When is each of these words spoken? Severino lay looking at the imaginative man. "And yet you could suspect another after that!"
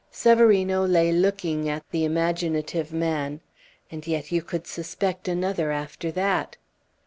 Severino 0.09 0.83
lay 0.83 1.11
looking 1.11 1.69
at 1.69 1.87
the 1.91 2.03
imaginative 2.03 2.91
man. 2.91 3.39
"And 3.91 4.07
yet 4.07 4.31
you 4.31 4.41
could 4.41 4.65
suspect 4.65 5.27
another 5.27 5.71
after 5.71 6.11
that!" 6.13 6.57